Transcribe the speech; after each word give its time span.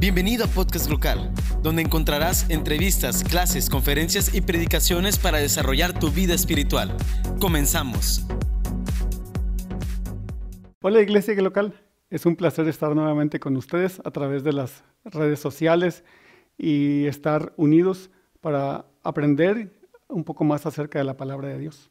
Bienvenido 0.00 0.46
a 0.46 0.48
Podcast 0.48 0.88
Local, 0.88 1.30
donde 1.62 1.82
encontrarás 1.82 2.48
entrevistas, 2.48 3.22
clases, 3.22 3.68
conferencias 3.68 4.34
y 4.34 4.40
predicaciones 4.40 5.18
para 5.18 5.36
desarrollar 5.36 5.92
tu 5.92 6.10
vida 6.10 6.32
espiritual. 6.32 6.96
Comenzamos. 7.38 8.26
Hola 10.80 11.02
Iglesia 11.02 11.34
Local, 11.42 11.74
es 12.08 12.24
un 12.24 12.34
placer 12.34 12.66
estar 12.66 12.96
nuevamente 12.96 13.38
con 13.40 13.58
ustedes 13.58 14.00
a 14.02 14.10
través 14.10 14.42
de 14.42 14.54
las 14.54 14.82
redes 15.04 15.38
sociales 15.38 16.02
y 16.56 17.04
estar 17.04 17.52
unidos 17.58 18.08
para 18.40 18.86
aprender 19.02 19.70
un 20.08 20.24
poco 20.24 20.44
más 20.44 20.64
acerca 20.64 20.98
de 20.98 21.04
la 21.04 21.18
palabra 21.18 21.48
de 21.48 21.58
Dios. 21.58 21.90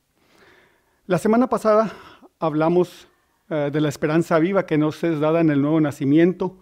La 1.06 1.20
semana 1.20 1.48
pasada 1.48 1.94
hablamos 2.40 3.08
eh, 3.52 3.70
de 3.72 3.82
la 3.82 3.90
esperanza 3.90 4.40
viva 4.40 4.66
que 4.66 4.80
nos 4.80 5.04
es 5.04 5.20
dada 5.20 5.42
en 5.42 5.52
el 5.52 5.62
nuevo 5.62 5.80
nacimiento 5.80 6.58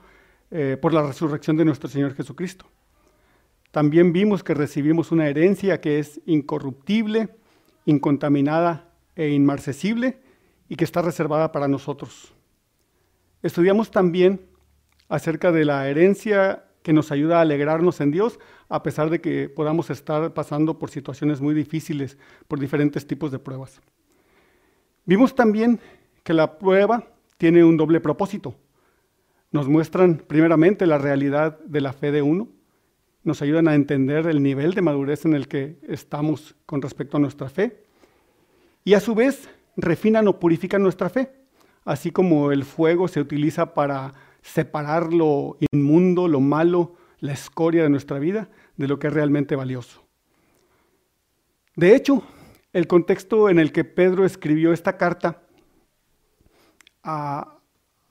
eh, 0.49 0.77
por 0.81 0.93
la 0.93 1.05
resurrección 1.05 1.57
de 1.57 1.65
nuestro 1.65 1.89
Señor 1.89 2.15
Jesucristo. 2.15 2.65
También 3.71 4.13
vimos 4.13 4.43
que 4.43 4.53
recibimos 4.53 5.11
una 5.11 5.27
herencia 5.27 5.81
que 5.81 5.99
es 5.99 6.21
incorruptible, 6.25 7.35
incontaminada 7.85 8.89
e 9.15 9.29
inmarcesible 9.29 10.21
y 10.69 10.77
que 10.77 10.85
está 10.85 11.01
reservada 11.01 11.51
para 11.51 11.67
nosotros. 11.67 12.33
Estudiamos 13.43 13.91
también 13.91 14.41
acerca 15.09 15.51
de 15.51 15.65
la 15.65 15.87
herencia 15.89 16.63
que 16.81 16.93
nos 16.93 17.11
ayuda 17.11 17.39
a 17.39 17.41
alegrarnos 17.41 17.99
en 17.99 18.11
Dios, 18.11 18.39
a 18.69 18.83
pesar 18.83 19.09
de 19.09 19.19
que 19.19 19.49
podamos 19.49 19.89
estar 19.89 20.33
pasando 20.33 20.79
por 20.79 20.89
situaciones 20.89 21.41
muy 21.41 21.53
difíciles, 21.53 22.17
por 22.47 22.59
diferentes 22.59 23.05
tipos 23.05 23.31
de 23.31 23.39
pruebas. 23.39 23.81
Vimos 25.05 25.35
también 25.35 25.81
que 26.23 26.33
la 26.33 26.57
prueba 26.57 27.03
tiene 27.37 27.65
un 27.65 27.75
doble 27.75 27.99
propósito 27.99 28.55
nos 29.51 29.67
muestran 29.67 30.17
primeramente 30.27 30.85
la 30.85 30.97
realidad 30.97 31.59
de 31.59 31.81
la 31.81 31.93
fe 31.93 32.11
de 32.11 32.21
uno, 32.21 32.49
nos 33.23 33.41
ayudan 33.41 33.67
a 33.67 33.75
entender 33.75 34.27
el 34.27 34.41
nivel 34.41 34.73
de 34.73 34.81
madurez 34.81 35.25
en 35.25 35.33
el 35.33 35.47
que 35.47 35.79
estamos 35.87 36.55
con 36.65 36.81
respecto 36.81 37.17
a 37.17 37.19
nuestra 37.19 37.49
fe 37.49 37.83
y 38.83 38.93
a 38.93 38.99
su 38.99 39.15
vez 39.15 39.49
refinan 39.75 40.27
o 40.27 40.39
purifican 40.39 40.81
nuestra 40.81 41.09
fe, 41.09 41.31
así 41.83 42.11
como 42.11 42.51
el 42.51 42.63
fuego 42.63 43.07
se 43.07 43.19
utiliza 43.19 43.73
para 43.73 44.13
separar 44.41 45.11
lo 45.11 45.57
inmundo, 45.71 46.27
lo 46.27 46.39
malo, 46.39 46.95
la 47.19 47.33
escoria 47.33 47.83
de 47.83 47.89
nuestra 47.89 48.19
vida 48.19 48.49
de 48.77 48.87
lo 48.87 48.97
que 48.99 49.07
es 49.07 49.13
realmente 49.13 49.55
valioso. 49.55 50.07
De 51.75 51.95
hecho, 51.95 52.23
el 52.73 52.87
contexto 52.87 53.49
en 53.49 53.59
el 53.59 53.71
que 53.71 53.83
Pedro 53.83 54.25
escribió 54.25 54.71
esta 54.71 54.97
carta 54.97 55.41
a, 57.03 57.56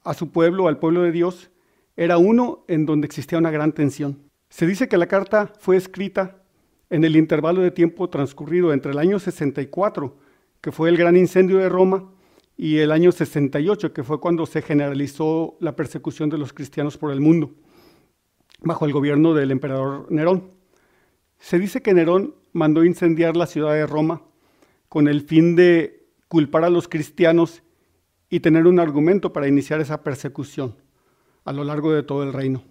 a 0.07 0.15
su 0.15 0.31
pueblo, 0.31 0.69
al 0.69 0.79
pueblo 0.79 1.03
de 1.03 1.13
Dios, 1.13 1.51
era 1.97 2.17
uno 2.17 2.65
en 2.69 2.87
donde 2.87 3.07
existía 3.07 3.39
una 3.39 3.51
gran 3.51 3.73
tensión. 3.73 4.23
Se 4.49 4.67
dice 4.67 4.89
que 4.89 4.97
la 4.97 5.09
carta 5.09 5.53
fue 5.59 5.77
escrita 5.77 6.43
en 6.89 7.05
el 7.05 7.17
intervalo 7.17 7.61
de 7.61 7.73
tiempo 7.73 8.09
transcurrido 8.09 8.73
entre 8.73 8.93
el 8.93 8.99
año 8.99 9.19
64, 9.19 10.17
que 10.61 10.73
fue 10.73 10.89
el 10.89 10.97
gran 10.97 11.17
incendio 11.17 11.59
de 11.59 11.69
Roma, 11.69 12.11
y 12.57 12.79
el 12.79 12.93
año 12.93 13.13
68, 13.13 13.93
que 13.93 14.03
fue 14.03 14.21
cuando 14.21 14.47
se 14.47 14.63
generalizó 14.63 15.57
la 15.61 15.77
persecución 15.77 16.31
de 16.31 16.39
los 16.39 16.53
cristianos 16.53 16.97
por 16.97 17.13
el 17.13 17.21
mundo, 17.21 17.55
bajo 18.61 18.87
el 18.87 18.93
gobierno 18.93 19.35
del 19.35 19.51
emperador 19.51 20.11
Nerón. 20.11 20.53
Se 21.39 21.59
dice 21.59 21.83
que 21.83 21.93
Nerón 21.93 22.35
mandó 22.53 22.85
incendiar 22.85 23.37
la 23.37 23.47
ciudad 23.47 23.75
de 23.75 23.87
Roma 23.87 24.23
con 24.89 25.09
el 25.09 25.21
fin 25.21 25.55
de 25.55 26.07
culpar 26.29 26.65
a 26.65 26.71
los 26.71 26.89
cristianos 26.89 27.63
y 28.29 28.41
tener 28.41 28.67
un 28.67 28.81
argumento 28.81 29.33
para 29.33 29.49
iniciar 29.49 29.81
esa 29.81 30.03
persecución 30.03 30.75
a 31.45 31.53
lo 31.53 31.65
largo 31.65 31.93
de 31.93 32.03
todo 32.03 32.23
el 32.23 32.33
reino. 32.33 32.63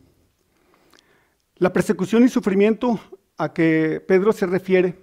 La 1.57 1.71
persecución 1.71 2.23
y 2.23 2.29
sufrimiento 2.29 2.99
a 3.37 3.53
que 3.53 4.03
Pedro 4.05 4.33
se 4.33 4.45
refiere 4.45 4.95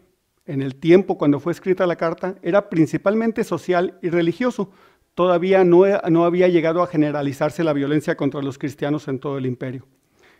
en 0.44 0.60
el 0.60 0.76
tiempo 0.76 1.16
cuando 1.16 1.40
fue 1.40 1.52
escrita 1.52 1.86
la 1.86 1.96
carta 1.96 2.36
era 2.42 2.68
principalmente 2.68 3.44
social 3.44 3.98
y 4.02 4.10
religioso. 4.10 4.70
Todavía 5.14 5.64
no, 5.64 5.84
no 6.10 6.24
había 6.24 6.48
llegado 6.48 6.82
a 6.82 6.86
generalizarse 6.86 7.64
la 7.64 7.72
violencia 7.72 8.16
contra 8.16 8.42
los 8.42 8.58
cristianos 8.58 9.08
en 9.08 9.18
todo 9.18 9.38
el 9.38 9.46
imperio. 9.46 9.86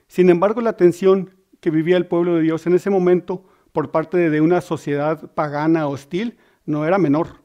Sin 0.07 0.29
embargo, 0.29 0.61
la 0.61 0.77
tensión 0.77 1.31
que 1.61 1.71
vivía 1.71 1.97
el 1.97 2.07
pueblo 2.07 2.35
de 2.35 2.43
Dios 2.43 2.67
en 2.67 2.75
ese 2.75 2.91
momento 2.91 3.45
por 3.73 3.91
parte 3.91 4.31
de 4.31 4.41
una 4.41 4.61
sociedad 4.61 5.33
pagana 5.33 5.87
hostil 5.87 6.37
no 6.67 6.85
era 6.85 6.99
menor. 6.99 7.42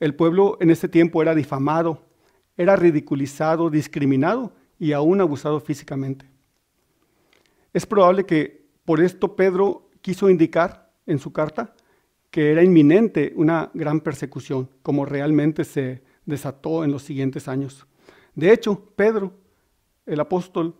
El 0.00 0.14
pueblo 0.14 0.56
en 0.60 0.70
ese 0.70 0.88
tiempo 0.88 1.22
era 1.22 1.34
difamado, 1.34 2.02
era 2.56 2.74
ridiculizado, 2.74 3.70
discriminado 3.70 4.52
y 4.78 4.92
aún 4.92 5.20
abusado 5.20 5.60
físicamente. 5.60 6.26
Es 7.72 7.86
probable 7.86 8.24
que 8.24 8.66
por 8.84 9.00
esto 9.00 9.36
Pedro 9.36 9.90
quiso 10.00 10.28
indicar 10.28 10.90
en 11.06 11.18
su 11.18 11.32
carta 11.32 11.74
que 12.30 12.52
era 12.52 12.62
inminente 12.62 13.32
una 13.36 13.70
gran 13.74 14.00
persecución, 14.00 14.70
como 14.82 15.04
realmente 15.04 15.64
se 15.64 16.02
desató 16.24 16.84
en 16.84 16.92
los 16.92 17.02
siguientes 17.02 17.48
años. 17.48 17.86
De 18.34 18.52
hecho, 18.52 18.84
Pedro, 18.96 19.34
el 20.06 20.20
apóstol, 20.20 20.76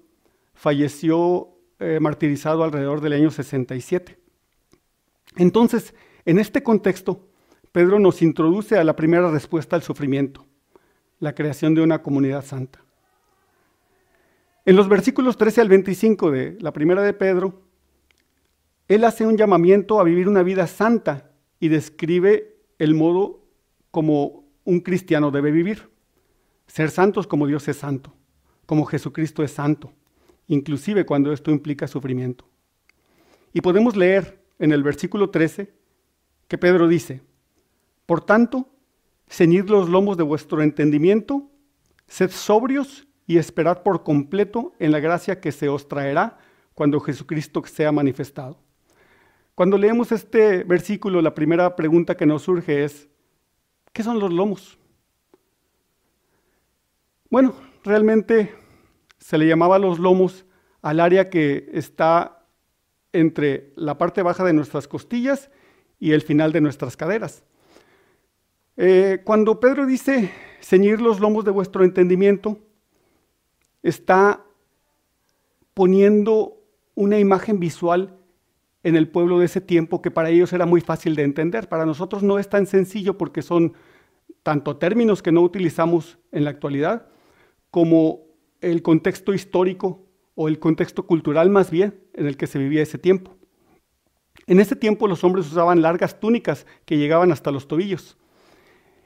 falleció 0.55 1.49
eh, 1.79 1.99
martirizado 2.01 2.63
alrededor 2.63 3.01
del 3.01 3.15
año 3.15 3.31
67. 3.31 4.19
Entonces, 5.37 5.95
en 6.25 6.39
este 6.39 6.63
contexto, 6.63 7.30
Pedro 7.73 8.01
nos 8.01 8.21
introduce 8.23 8.77
a 8.77 8.85
la 8.85 8.97
primera 8.97 9.31
respuesta 9.31 9.77
al 9.77 9.83
sufrimiento, 9.83 10.45
la 11.21 11.35
creación 11.35 11.75
de 11.75 11.83
una 11.83 12.03
comunidad 12.03 12.45
santa. 12.45 12.81
En 14.65 14.77
los 14.77 14.89
versículos 14.89 15.37
13 15.37 15.61
al 15.61 15.69
25 15.69 16.31
de 16.31 16.57
la 16.61 16.73
primera 16.73 17.03
de 17.03 17.13
Pedro, 17.13 17.63
él 18.89 19.05
hace 19.05 19.25
un 19.25 19.37
llamamiento 19.37 20.01
a 20.01 20.05
vivir 20.05 20.29
una 20.29 20.43
vida 20.43 20.67
santa 20.67 21.31
y 21.61 21.69
describe 21.69 22.57
el 22.79 22.95
modo 22.95 23.45
como 23.91 24.45
un 24.65 24.81
cristiano 24.81 25.31
debe 25.31 25.53
vivir. 25.53 25.89
Ser 26.67 26.91
santos 26.91 27.27
como 27.27 27.47
Dios 27.47 27.67
es 27.69 27.77
santo, 27.77 28.13
como 28.67 28.85
Jesucristo 28.85 29.43
es 29.43 29.53
santo, 29.53 29.93
inclusive 30.49 31.07
cuando 31.07 31.33
esto 31.33 31.51
implica 31.51 31.87
sufrimiento. 31.87 32.45
Y 33.53 33.61
podemos 33.61 33.97
leer 33.97 34.41
en 34.59 34.73
el 34.73 34.83
versículo 34.83 35.31
13 35.31 35.73
que 36.49 36.59
Pedro 36.59 36.89
dice, 36.89 37.23
por 38.11 38.23
tanto, 38.23 38.69
ceñid 39.29 39.69
los 39.69 39.89
lomos 39.89 40.17
de 40.17 40.25
vuestro 40.25 40.63
entendimiento, 40.63 41.49
sed 42.09 42.33
sobrios 42.33 43.07
y 43.25 43.39
esperad 43.39 43.85
por 43.85 44.03
completo 44.03 44.73
en 44.81 44.91
la 44.91 44.99
gracia 44.99 45.41
que 45.41 45.53
se 45.53 45.69
os 45.69 45.87
traerá 45.87 46.37
cuando 46.75 46.99
Jesucristo 46.99 47.63
sea 47.67 47.93
manifestado. 47.93 48.59
Cuando 49.55 49.79
leemos 49.79 50.11
este 50.11 50.65
versículo, 50.65 51.23
la 51.23 51.37
primera 51.37 51.77
pregunta 51.77 52.17
que 52.17 52.27
nos 52.27 52.43
surge 52.43 52.83
es, 52.83 53.09
¿qué 53.93 54.03
son 54.03 54.19
los 54.19 54.33
lomos? 54.33 54.77
Bueno, 57.31 57.55
realmente 57.85 58.53
se 59.21 59.39
le 59.39 59.47
llamaba 59.47 59.79
los 59.79 60.01
lomos 60.01 60.45
al 60.83 60.99
área 60.99 61.31
que 61.31 61.71
está 61.75 62.45
entre 63.13 63.73
la 63.77 63.99
parte 63.99 64.23
baja 64.23 64.43
de 64.43 64.53
nuestras 64.53 64.89
costillas 64.89 65.49
y 66.01 66.11
el 66.11 66.23
final 66.23 66.51
de 66.51 66.61
nuestras 66.61 66.97
caderas. 66.97 67.45
Eh, 68.77 69.21
cuando 69.25 69.61
Pedro 69.61 69.87
dice 69.87 70.33
ceñir 70.61 71.01
los 71.01 71.21
lomos 71.21 71.45
de 71.45 71.51
vuestro 71.51 71.85
entendimiento, 71.85 72.59
está 73.83 74.45
poniendo 75.75 76.59
una 76.95 77.19
imagen 77.19 77.61
visual 77.61 78.17
en 78.83 78.97
el 78.97 79.09
pueblo 79.09 79.39
de 79.39 79.47
ese 79.47 79.61
tiempo 79.61 80.01
que 80.03 80.11
para 80.11 80.31
ellos 80.31 80.53
era 80.53 80.67
muy 80.67 80.81
fácil 80.81 81.15
de 81.15 81.23
entender. 81.23 81.69
Para 81.69 81.87
nosotros 81.87 82.23
no 82.23 82.39
es 82.39 82.49
tan 82.49 82.67
sencillo 82.67 83.19
porque 83.19 83.43
son 83.43 83.75
tanto 84.43 84.77
términos 84.77 85.23
que 85.23 85.33
no 85.33 85.43
utilizamos 85.43 86.19
en 86.33 86.45
la 86.45 86.51
actualidad 86.51 87.07
como 87.71 88.23
el 88.61 88.83
contexto 88.83 89.35
histórico 89.35 90.07
o 90.35 90.49
el 90.49 90.59
contexto 90.59 91.07
cultural 91.07 91.51
más 91.51 91.71
bien 91.71 92.01
en 92.15 92.27
el 92.27 92.37
que 92.37 92.47
se 92.47 92.59
vivía 92.59 92.83
ese 92.83 92.99
tiempo. 92.99 93.37
En 94.47 94.61
ese 94.61 94.77
tiempo 94.77 95.07
los 95.07 95.23
hombres 95.25 95.47
usaban 95.47 95.83
largas 95.83 96.19
túnicas 96.19 96.67
que 96.85 96.97
llegaban 96.97 97.33
hasta 97.33 97.51
los 97.51 97.69
tobillos. 97.69 98.17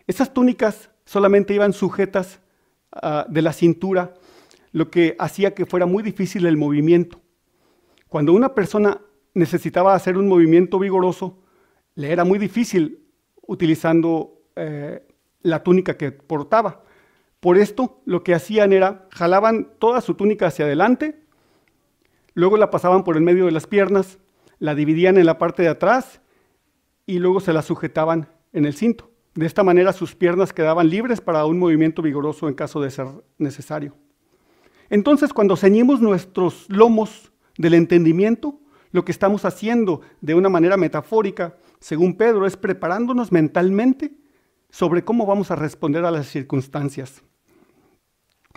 Esas 0.06 0.34
túnicas 0.34 0.90
solamente 1.04 1.54
iban 1.54 1.72
sujetas 1.72 2.40
ah, 2.92 3.26
de 3.28 3.42
la 3.42 3.52
cintura, 3.52 4.14
lo 4.72 4.90
que 4.90 5.16
hacía 5.18 5.54
que 5.54 5.66
fuera 5.66 5.86
muy 5.86 6.02
difícil 6.02 6.46
el 6.46 6.56
movimiento. 6.56 7.20
Cuando 8.08 8.32
una 8.32 8.54
persona 8.54 9.00
necesitaba 9.34 9.94
hacer 9.94 10.16
un 10.16 10.28
movimiento 10.28 10.78
vigoroso, 10.78 11.38
le 11.94 12.12
era 12.12 12.24
muy 12.24 12.38
difícil 12.38 13.04
utilizando 13.46 14.42
eh, 14.56 15.06
la 15.42 15.62
túnica 15.62 15.96
que 15.96 16.12
portaba. 16.12 16.82
Por 17.40 17.58
esto, 17.58 18.00
lo 18.04 18.24
que 18.24 18.34
hacían 18.34 18.72
era, 18.72 19.06
jalaban 19.10 19.72
toda 19.78 20.00
su 20.00 20.14
túnica 20.14 20.46
hacia 20.46 20.64
adelante, 20.64 21.20
luego 22.32 22.56
la 22.56 22.70
pasaban 22.70 23.04
por 23.04 23.16
el 23.16 23.22
medio 23.22 23.46
de 23.46 23.52
las 23.52 23.66
piernas, 23.66 24.18
la 24.58 24.74
dividían 24.74 25.18
en 25.18 25.26
la 25.26 25.38
parte 25.38 25.62
de 25.62 25.68
atrás 25.68 26.20
y 27.06 27.18
luego 27.18 27.40
se 27.40 27.52
la 27.52 27.62
sujetaban 27.62 28.28
en 28.52 28.64
el 28.64 28.74
cinto. 28.74 29.13
De 29.34 29.46
esta 29.46 29.64
manera 29.64 29.92
sus 29.92 30.14
piernas 30.14 30.52
quedaban 30.52 30.88
libres 30.88 31.20
para 31.20 31.44
un 31.44 31.58
movimiento 31.58 32.02
vigoroso 32.02 32.48
en 32.48 32.54
caso 32.54 32.81
de 32.81 32.90
ser 32.90 33.08
necesario. 33.36 33.96
Entonces, 34.90 35.32
cuando 35.32 35.56
ceñimos 35.56 36.00
nuestros 36.00 36.66
lomos 36.69 37.32
del 37.58 37.75
entendimiento, 37.75 38.60
lo 38.92 39.04
que 39.04 39.10
estamos 39.10 39.44
haciendo 39.44 40.02
de 40.20 40.36
una 40.36 40.48
manera 40.48 40.76
metafórica, 40.76 41.56
según 41.81 42.16
Pedro, 42.16 42.46
es 42.46 42.56
preparándonos 42.56 43.32
mentalmente 43.32 44.12
sobre 44.70 45.04
cómo 45.04 45.26
vamos 45.26 45.50
a 45.50 45.56
responder 45.56 46.04
a 46.04 46.12
las 46.12 46.28
circunstancias. 46.28 47.22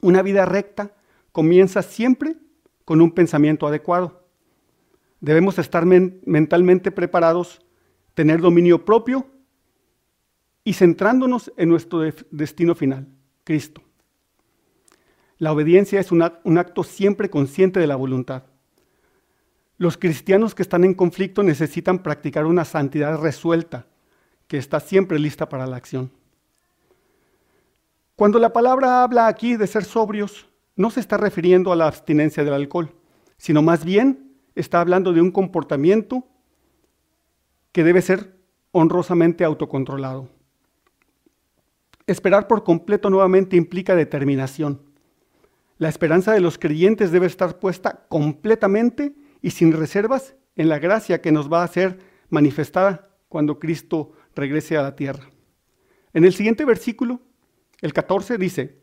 Una 0.03 0.21
vida 0.21 0.45
recta 0.45 0.93
comienza 1.31 1.81
siempre 1.81 2.35
con 2.85 3.01
un 3.01 3.11
pensamiento 3.11 3.65
adecuado. 3.65 4.27
Debemos 5.21 5.57
estar 5.57 5.85
mentalmente 5.85 6.91
preparados, 6.91 7.61
tener 8.13 8.41
dominio 8.41 8.85
propio 8.85 9.25
y 10.67 10.73
centrándonos 10.73 11.53
en 11.55 11.69
nuestro 11.69 12.01
destino 12.29 12.75
final, 12.75 13.07
Cristo. 13.45 13.81
La 15.37 15.53
obediencia 15.53 15.97
es 16.01 16.11
un 16.11 16.21
acto 16.21 16.83
siempre 16.83 17.29
consciente 17.29 17.79
de 17.79 17.87
la 17.87 17.95
voluntad. 17.95 18.43
Los 19.77 19.95
cristianos 19.95 20.53
que 20.53 20.63
están 20.63 20.83
en 20.83 20.93
conflicto 20.93 21.41
necesitan 21.41 22.03
practicar 22.03 22.45
una 22.45 22.65
santidad 22.65 23.17
resuelta, 23.17 23.87
que 24.49 24.57
está 24.57 24.81
siempre 24.81 25.19
lista 25.19 25.47
para 25.47 25.67
la 25.67 25.77
acción. 25.77 26.11
Cuando 28.17 28.37
la 28.37 28.51
palabra 28.51 29.03
habla 29.03 29.27
aquí 29.27 29.55
de 29.55 29.67
ser 29.67 29.85
sobrios, 29.85 30.49
no 30.75 30.91
se 30.91 30.99
está 30.99 31.15
refiriendo 31.15 31.71
a 31.71 31.77
la 31.77 31.87
abstinencia 31.87 32.43
del 32.43 32.55
alcohol, 32.55 32.93
sino 33.37 33.61
más 33.61 33.85
bien 33.85 34.33
está 34.53 34.81
hablando 34.81 35.13
de 35.13 35.21
un 35.21 35.31
comportamiento 35.31 36.27
que 37.71 37.85
debe 37.85 38.01
ser 38.01 38.35
honrosamente 38.73 39.45
autocontrolado. 39.45 40.35
Esperar 42.07 42.47
por 42.47 42.63
completo 42.63 43.09
nuevamente 43.09 43.57
implica 43.57 43.93
determinación. 43.93 44.81
La 45.77 45.89
esperanza 45.89 46.31
de 46.33 46.39
los 46.39 46.57
creyentes 46.57 47.11
debe 47.11 47.27
estar 47.27 47.59
puesta 47.59 48.05
completamente 48.07 49.13
y 49.41 49.51
sin 49.51 49.73
reservas 49.73 50.35
en 50.55 50.69
la 50.69 50.79
gracia 50.79 51.21
que 51.21 51.33
nos 51.33 51.51
va 51.51 51.63
a 51.63 51.67
ser 51.67 51.99
manifestada 52.29 53.09
cuando 53.27 53.59
Cristo 53.59 54.13
regrese 54.35 54.77
a 54.77 54.83
la 54.83 54.95
tierra. 54.95 55.29
En 56.13 56.23
el 56.23 56.33
siguiente 56.33 56.63
versículo, 56.63 57.21
el 57.81 57.91
14 57.91 58.37
dice, 58.37 58.79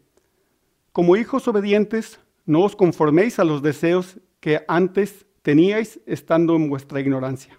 como 0.93 1.17
hijos 1.17 1.49
obedientes, 1.49 2.21
no 2.45 2.63
os 2.63 2.77
conforméis 2.77 3.39
a 3.39 3.45
los 3.45 3.63
deseos 3.63 4.21
que 4.41 4.65
antes 4.69 5.27
teníais 5.41 5.99
estando 6.07 6.55
en 6.57 6.69
vuestra 6.69 7.01
ignorancia. 7.01 7.59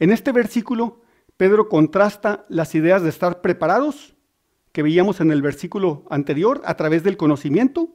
En 0.00 0.10
este 0.10 0.32
versículo, 0.32 1.00
Pedro 1.36 1.68
contrasta 1.68 2.44
las 2.48 2.74
ideas 2.74 3.02
de 3.02 3.08
estar 3.08 3.40
preparados 3.40 4.17
que 4.72 4.82
veíamos 4.82 5.20
en 5.20 5.30
el 5.30 5.42
versículo 5.42 6.04
anterior 6.10 6.62
a 6.64 6.74
través 6.76 7.02
del 7.02 7.16
conocimiento 7.16 7.88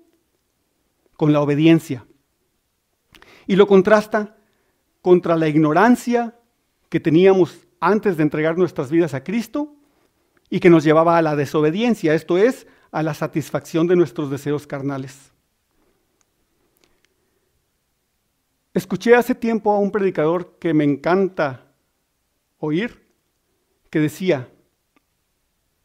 con 1.15 1.33
la 1.33 1.41
obediencia. 1.41 2.05
Y 3.47 3.55
lo 3.55 3.67
contrasta 3.67 4.37
contra 5.01 5.35
la 5.35 5.47
ignorancia 5.47 6.39
que 6.89 6.99
teníamos 6.99 7.67
antes 7.79 8.17
de 8.17 8.23
entregar 8.23 8.57
nuestras 8.57 8.89
vidas 8.89 9.13
a 9.13 9.23
Cristo 9.23 9.75
y 10.49 10.59
que 10.59 10.69
nos 10.69 10.83
llevaba 10.83 11.17
a 11.17 11.21
la 11.21 11.35
desobediencia, 11.35 12.13
esto 12.13 12.37
es, 12.37 12.67
a 12.91 13.03
la 13.03 13.13
satisfacción 13.13 13.87
de 13.87 13.95
nuestros 13.95 14.29
deseos 14.29 14.67
carnales. 14.67 15.31
Escuché 18.73 19.15
hace 19.15 19.35
tiempo 19.35 19.71
a 19.71 19.79
un 19.79 19.91
predicador 19.91 20.57
que 20.59 20.73
me 20.73 20.83
encanta 20.83 21.73
oír, 22.57 23.07
que 23.89 23.99
decía, 23.99 24.49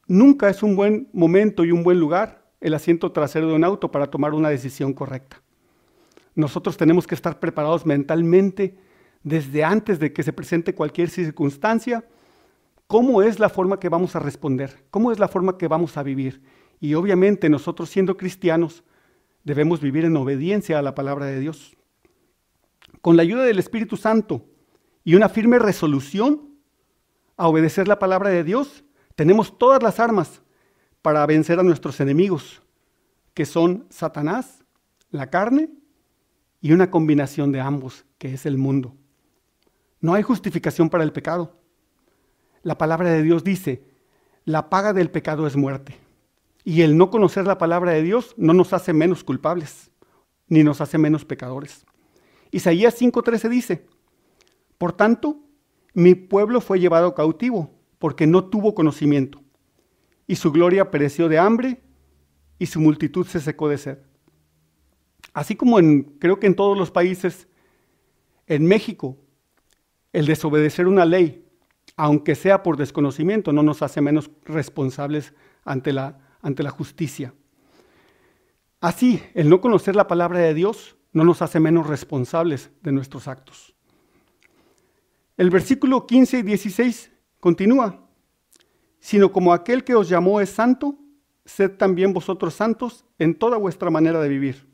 Nunca 0.09 0.49
es 0.49 0.63
un 0.63 0.75
buen 0.75 1.09
momento 1.13 1.67
y 1.67 1.71
un 1.71 1.85
buen 1.85 2.01
lugar 2.01 2.49
el 2.61 2.75
asiento 2.75 3.13
trasero 3.13 3.47
de 3.47 3.55
un 3.55 3.63
auto 3.63 3.91
para 3.91 4.09
tomar 4.09 4.35
una 4.35 4.49
decisión 4.49 4.95
correcta. 4.95 5.41
Nosotros 6.35 6.77
tenemos 6.77 7.07
que 7.07 7.15
estar 7.15 7.39
preparados 7.39 7.85
mentalmente 7.85 8.79
desde 9.23 9.65
antes 9.65 9.99
de 9.99 10.13
que 10.13 10.23
se 10.23 10.33
presente 10.33 10.75
cualquier 10.75 11.11
circunstancia, 11.11 12.05
cómo 12.87 13.23
es 13.23 13.39
la 13.39 13.51
forma 13.51 13.79
que 13.79 13.91
vamos 13.91 14.17
a 14.17 14.19
responder, 14.19 14.85
cómo 14.91 15.13
es 15.13 15.19
la 15.19 15.29
forma 15.29 15.59
que 15.59 15.69
vamos 15.69 15.97
a 15.97 16.03
vivir. 16.03 16.43
Y 16.81 16.95
obviamente 16.95 17.51
nosotros 17.51 17.91
siendo 17.91 18.17
cristianos 18.17 18.85
debemos 19.45 19.81
vivir 19.81 20.05
en 20.07 20.17
obediencia 20.17 20.79
a 20.79 20.83
la 20.83 20.95
palabra 20.95 21.27
de 21.27 21.39
Dios. 21.39 21.77
Con 23.03 23.17
la 23.17 23.23
ayuda 23.23 23.45
del 23.45 23.59
Espíritu 23.59 23.97
Santo 23.97 24.47
y 25.05 25.17
una 25.17 25.29
firme 25.29 25.59
resolución 25.59 26.49
a 27.37 27.47
obedecer 27.47 27.89
la 27.89 27.99
palabra 27.99 28.31
de 28.31 28.43
Dios, 28.43 28.85
tenemos 29.19 29.59
todas 29.59 29.82
las 29.82 29.99
armas 29.99 30.43
para 31.03 31.26
vencer 31.26 31.59
a 31.59 31.65
nuestros 31.65 31.99
enemigos, 31.99 32.62
que 33.35 33.47
son 33.47 33.85
Satanás, 33.91 34.65
la 35.11 35.29
carne 35.29 35.70
y 36.61 36.70
una 36.70 36.93
combinación 36.93 37.50
de 37.50 37.61
ambos, 37.61 38.06
que 38.17 38.32
es 38.32 38.47
el 38.47 38.59
mundo. 38.59 38.94
No 40.00 40.15
hay 40.15 40.23
justificación 40.23 40.88
para 40.88 41.03
el 41.03 41.12
pecado. 41.12 41.56
La 42.62 42.79
palabra 42.79 43.11
de 43.11 43.25
Dios 43.25 43.43
dice, 43.43 43.82
la 44.44 44.70
paga 44.70 44.93
del 44.93 45.11
pecado 45.11 45.49
es 45.49 45.56
muerte. 45.56 45.97
Y 46.62 46.82
el 46.82 46.97
no 46.97 47.11
conocer 47.11 47.44
la 47.44 47.59
palabra 47.59 47.91
de 47.91 48.05
Dios 48.05 48.35
no 48.37 48.53
nos 48.53 48.73
hace 48.73 48.93
menos 48.93 49.25
culpables, 49.25 49.91
ni 50.47 50.62
nos 50.62 50.81
hace 50.81 50.97
menos 50.97 51.25
pecadores. 51.25 51.85
Isaías 52.53 52.94
5:13 52.97 53.49
dice, 53.49 53.85
por 54.79 54.93
tanto, 54.93 55.41
mi 55.93 56.14
pueblo 56.14 56.61
fue 56.61 56.79
llevado 56.79 57.17
cautivo 57.17 57.78
porque 57.99 58.27
no 58.27 58.45
tuvo 58.45 58.75
conocimiento, 58.75 59.43
y 60.27 60.37
su 60.37 60.53
gloria 60.53 60.91
pereció 60.91 61.29
de 61.29 61.39
hambre, 61.39 61.81
y 62.59 62.67
su 62.67 62.81
multitud 62.81 63.27
se 63.27 63.41
secó 63.41 63.69
de 63.69 63.79
sed. 63.79 63.99
Así 65.33 65.56
como 65.56 65.79
en, 65.79 66.03
creo 66.19 66.41
que 66.41 66.47
en 66.47 66.56
todos 66.56 66.77
los 66.77 66.91
países, 66.91 67.49
en 68.47 68.67
México, 68.67 69.17
el 70.12 70.27
desobedecer 70.27 70.87
una 70.87 71.05
ley, 71.05 71.45
aunque 71.97 72.35
sea 72.35 72.62
por 72.62 72.77
desconocimiento, 72.77 73.53
no 73.53 73.62
nos 73.62 73.83
hace 73.83 74.00
menos 74.00 74.31
responsables 74.45 75.35
ante 75.65 75.93
la, 75.93 76.19
ante 76.41 76.62
la 76.62 76.71
justicia. 76.71 77.35
Así, 78.81 79.23
el 79.35 79.49
no 79.49 79.61
conocer 79.61 79.97
la 79.97 80.06
palabra 80.06 80.39
de 80.39 80.55
Dios 80.55 80.97
no 81.12 81.25
nos 81.25 81.43
hace 81.43 81.59
menos 81.61 81.87
responsables 81.87 82.71
de 82.83 82.93
nuestros 82.93 83.27
actos. 83.27 83.75
El 85.37 85.50
versículo 85.50 86.06
15 86.06 86.39
y 86.39 86.43
16 86.43 87.12
Continúa, 87.40 88.08
sino 89.00 89.32
como 89.32 89.52
aquel 89.52 89.85
que 89.85 89.94
os 89.94 90.08
llamó 90.08 90.40
es 90.40 90.50
santo, 90.50 90.96
sed 91.44 91.73
también 91.73 92.12
vosotros 92.12 92.55
santos 92.55 93.05
en 93.19 93.35
toda 93.35 93.56
vuestra 93.56 93.90
manera 93.90 94.20
de 94.20 94.29
vivir, 94.29 94.67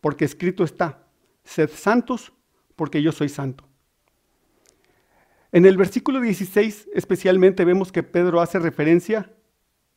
porque 0.00 0.24
escrito 0.24 0.64
está, 0.64 1.06
sed 1.44 1.70
santos 1.70 2.32
porque 2.76 3.02
yo 3.02 3.12
soy 3.12 3.28
santo. 3.28 3.64
En 5.52 5.66
el 5.66 5.76
versículo 5.76 6.20
16 6.20 6.88
especialmente 6.94 7.64
vemos 7.64 7.92
que 7.92 8.02
Pedro 8.02 8.40
hace 8.40 8.58
referencia 8.58 9.30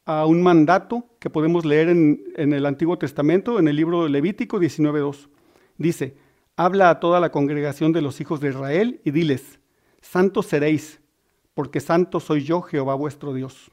a 0.06 0.26
un 0.26 0.42
mandato 0.42 1.06
que 1.20 1.30
podemos 1.30 1.66
leer 1.66 1.90
en, 1.90 2.54
el 2.54 2.66
Antiguo 2.66 2.98
Testamento, 2.98 3.60
en 3.60 3.68
el 3.68 3.76
libro 3.76 4.04
de 4.04 4.10
Levítico 4.10 4.60
19.2. 4.60 5.28
Dice, 5.78 6.16
habla 6.56 6.90
a 6.90 7.00
toda 7.00 7.20
la 7.20 7.32
congregación 7.32 7.92
de 7.92 8.02
los 8.02 8.22
hijos 8.22 8.40
de 8.40 8.50
Israel 8.50 9.02
y 9.04 9.12
diles, 9.12 9.60
santos 10.02 10.46
seréis, 10.46 11.02
porque 11.58 11.80
santo 11.80 12.20
soy 12.20 12.44
yo, 12.44 12.62
Jehová 12.62 12.94
vuestro 12.94 13.34
Dios. 13.34 13.72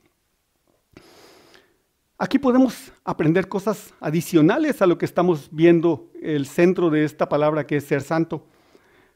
Aquí 2.16 2.38
podemos 2.38 2.90
aprender 3.04 3.46
cosas 3.46 3.92
adicionales 4.00 4.80
a 4.80 4.86
lo 4.86 4.96
que 4.96 5.04
estamos 5.04 5.50
viendo, 5.52 6.08
el 6.22 6.46
centro 6.46 6.88
de 6.88 7.04
esta 7.04 7.28
palabra 7.28 7.66
que 7.66 7.76
es 7.76 7.84
ser 7.84 8.00
santo. 8.00 8.46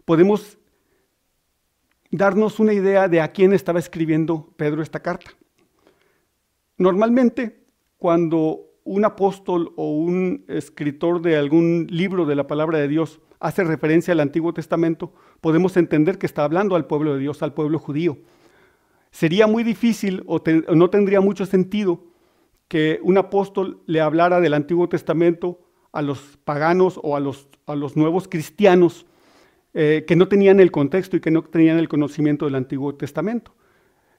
Podemos 0.05 0.59
darnos 2.11 2.61
una 2.61 2.75
idea 2.75 3.09
de 3.09 3.23
a 3.23 3.33
quién 3.33 3.55
estaba 3.55 3.79
escribiendo 3.79 4.53
Pedro 4.59 4.83
esta 4.83 5.01
carta. 5.01 5.31
Normalmente, 6.77 7.65
cuando 7.97 8.67
un 8.85 9.07
apóstol 9.07 9.73
o 9.77 9.93
un 9.93 10.45
escritor 10.47 11.23
de 11.23 11.39
algún 11.39 11.87
libro 11.89 12.27
de 12.27 12.37
la 12.37 12.47
palabra 12.47 12.77
de 12.77 12.89
Dios 12.89 13.19
hace 13.41 13.65
referencia 13.65 14.13
al 14.13 14.21
Antiguo 14.21 14.53
Testamento, 14.53 15.15
podemos 15.41 15.75
entender 15.79 16.19
que 16.19 16.27
está 16.27 16.45
hablando 16.45 16.77
al 16.77 16.85
pueblo 16.85 17.15
de 17.15 17.21
Dios, 17.21 17.43
al 17.43 17.55
pueblo 17.55 17.79
judío 17.79 18.19
sería 19.11 19.47
muy 19.47 19.65
difícil 19.65 20.23
o, 20.27 20.43
no 20.75 20.91
tendría 20.91 21.21
mucho 21.21 21.47
sentido 21.47 22.05
que 22.69 23.01
un 23.03 23.19
apóstol 23.19 23.83
le 23.87 24.01
hablara 24.01 24.41
del 24.41 24.55
Antiguo 24.55 24.89
Testamento 24.89 25.61
a 25.93 26.03
los 26.03 26.39
paganos 26.45 27.01
o 27.03 27.17
a 27.17 27.21
los, 27.21 27.49
a 27.67 27.75
los 27.75 27.97
nuevos 27.97 28.29
cristianos 28.29 29.07
eh, 29.75 30.05
que 30.07 30.17
no 30.17 30.29
tenían 30.29 30.61
el 30.61 30.71
contexto 30.71 31.17
y 31.17 31.21
que 31.21 31.31
no 31.31 31.43
tenían 31.43 31.79
el 31.79 31.89
conocimiento 31.89 32.45
del 32.45 32.57
Antiguo 32.57 32.95
Testamento. 32.95 33.55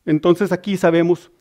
Entonces 0.06 0.52
aquí 0.52 0.78
sabemos 0.78 1.32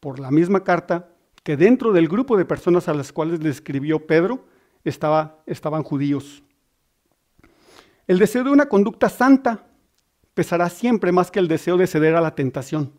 por 0.00 0.18
la 0.18 0.30
misma 0.30 0.64
carta 0.64 1.10
que 1.42 1.56
dentro 1.56 1.92
del 1.92 2.08
grupo 2.08 2.36
de 2.36 2.44
personas 2.44 2.88
a 2.88 2.94
las 2.94 3.12
cuales 3.12 3.42
le 3.42 3.50
escribió 3.50 4.06
Pedro 4.06 4.46
estaba, 4.84 5.42
estaban 5.46 5.82
judíos. 5.82 6.42
El 8.06 8.18
deseo 8.18 8.44
de 8.44 8.50
una 8.50 8.68
conducta 8.68 9.08
santa 9.08 9.66
pesará 10.36 10.68
siempre 10.68 11.12
más 11.12 11.30
que 11.30 11.38
el 11.38 11.48
deseo 11.48 11.78
de 11.78 11.86
ceder 11.86 12.14
a 12.14 12.20
la 12.20 12.34
tentación, 12.34 12.92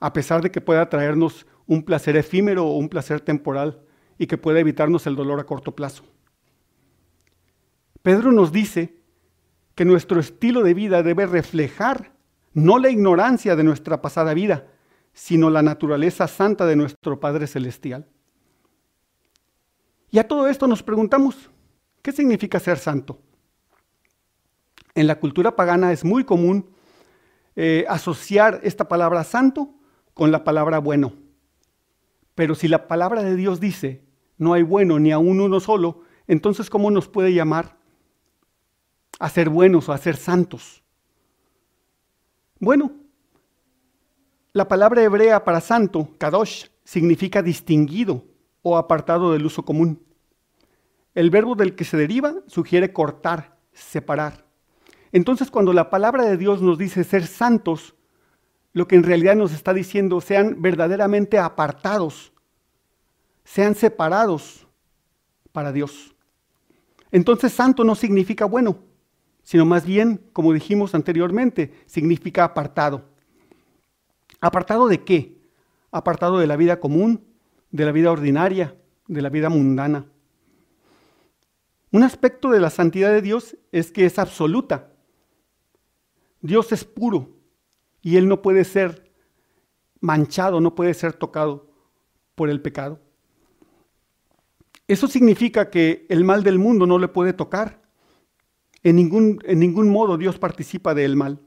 a 0.00 0.12
pesar 0.12 0.42
de 0.42 0.50
que 0.50 0.60
pueda 0.60 0.90
traernos 0.90 1.46
un 1.66 1.82
placer 1.82 2.14
efímero 2.14 2.66
o 2.66 2.76
un 2.76 2.90
placer 2.90 3.22
temporal 3.22 3.80
y 4.18 4.26
que 4.26 4.36
pueda 4.36 4.60
evitarnos 4.60 5.06
el 5.06 5.16
dolor 5.16 5.40
a 5.40 5.44
corto 5.44 5.74
plazo. 5.74 6.04
Pedro 8.02 8.32
nos 8.32 8.52
dice 8.52 9.00
que 9.74 9.86
nuestro 9.86 10.20
estilo 10.20 10.62
de 10.62 10.74
vida 10.74 11.02
debe 11.02 11.24
reflejar 11.24 12.12
no 12.52 12.78
la 12.78 12.90
ignorancia 12.90 13.56
de 13.56 13.64
nuestra 13.64 14.02
pasada 14.02 14.34
vida, 14.34 14.66
sino 15.14 15.48
la 15.48 15.62
naturaleza 15.62 16.28
santa 16.28 16.66
de 16.66 16.76
nuestro 16.76 17.18
Padre 17.18 17.46
Celestial. 17.46 18.06
Y 20.10 20.18
a 20.18 20.28
todo 20.28 20.48
esto 20.48 20.66
nos 20.66 20.82
preguntamos, 20.82 21.48
¿qué 22.02 22.12
significa 22.12 22.60
ser 22.60 22.76
santo? 22.76 23.22
En 24.98 25.06
la 25.06 25.20
cultura 25.20 25.54
pagana 25.54 25.92
es 25.92 26.04
muy 26.04 26.24
común 26.24 26.70
eh, 27.54 27.84
asociar 27.88 28.58
esta 28.64 28.88
palabra 28.88 29.22
santo 29.22 29.76
con 30.12 30.32
la 30.32 30.42
palabra 30.42 30.80
bueno. 30.80 31.12
Pero 32.34 32.56
si 32.56 32.66
la 32.66 32.88
palabra 32.88 33.22
de 33.22 33.36
Dios 33.36 33.60
dice, 33.60 34.02
no 34.38 34.54
hay 34.54 34.64
bueno 34.64 34.98
ni 34.98 35.12
aún 35.12 35.40
uno 35.40 35.60
solo, 35.60 36.00
entonces 36.26 36.68
¿cómo 36.68 36.90
nos 36.90 37.06
puede 37.06 37.32
llamar 37.32 37.76
a 39.20 39.28
ser 39.28 39.50
buenos 39.50 39.88
o 39.88 39.92
a 39.92 39.98
ser 39.98 40.16
santos? 40.16 40.82
Bueno, 42.58 42.90
la 44.52 44.66
palabra 44.66 45.04
hebrea 45.04 45.44
para 45.44 45.60
santo, 45.60 46.08
kadosh, 46.18 46.64
significa 46.82 47.40
distinguido 47.40 48.24
o 48.62 48.76
apartado 48.76 49.32
del 49.32 49.46
uso 49.46 49.64
común. 49.64 50.02
El 51.14 51.30
verbo 51.30 51.54
del 51.54 51.76
que 51.76 51.84
se 51.84 51.96
deriva 51.96 52.34
sugiere 52.48 52.92
cortar, 52.92 53.60
separar. 53.72 54.47
Entonces, 55.12 55.50
cuando 55.50 55.72
la 55.72 55.90
palabra 55.90 56.24
de 56.24 56.36
Dios 56.36 56.60
nos 56.62 56.78
dice 56.78 57.04
ser 57.04 57.26
santos, 57.26 57.94
lo 58.72 58.86
que 58.86 58.96
en 58.96 59.02
realidad 59.02 59.36
nos 59.36 59.52
está 59.52 59.72
diciendo, 59.72 60.20
sean 60.20 60.60
verdaderamente 60.60 61.38
apartados, 61.38 62.32
sean 63.44 63.74
separados 63.74 64.66
para 65.52 65.72
Dios. 65.72 66.14
Entonces, 67.10 67.52
santo 67.52 67.84
no 67.84 67.94
significa 67.94 68.44
bueno, 68.44 68.78
sino 69.42 69.64
más 69.64 69.86
bien, 69.86 70.20
como 70.32 70.52
dijimos 70.52 70.94
anteriormente, 70.94 71.72
significa 71.86 72.44
apartado. 72.44 73.04
¿Apartado 74.40 74.88
de 74.88 75.02
qué? 75.04 75.38
Apartado 75.90 76.38
de 76.38 76.46
la 76.46 76.56
vida 76.56 76.80
común, 76.80 77.24
de 77.70 77.84
la 77.84 77.92
vida 77.92 78.12
ordinaria, 78.12 78.76
de 79.06 79.22
la 79.22 79.30
vida 79.30 79.48
mundana. 79.48 80.06
Un 81.90 82.02
aspecto 82.02 82.50
de 82.50 82.60
la 82.60 82.70
santidad 82.70 83.10
de 83.10 83.22
Dios 83.22 83.56
es 83.72 83.90
que 83.90 84.04
es 84.04 84.18
absoluta. 84.18 84.92
Dios 86.40 86.72
es 86.72 86.84
puro 86.84 87.30
y 88.00 88.16
Él 88.16 88.28
no 88.28 88.42
puede 88.42 88.64
ser 88.64 89.10
manchado, 90.00 90.60
no 90.60 90.74
puede 90.74 90.94
ser 90.94 91.12
tocado 91.12 91.70
por 92.34 92.48
el 92.50 92.60
pecado. 92.60 93.00
Eso 94.86 95.06
significa 95.06 95.70
que 95.70 96.06
el 96.08 96.24
mal 96.24 96.42
del 96.42 96.58
mundo 96.58 96.86
no 96.86 96.98
le 96.98 97.08
puede 97.08 97.32
tocar. 97.32 97.82
En 98.82 98.96
ningún, 98.96 99.38
en 99.44 99.58
ningún 99.58 99.90
modo 99.90 100.16
Dios 100.16 100.38
participa 100.38 100.94
del 100.94 101.16
mal. 101.16 101.40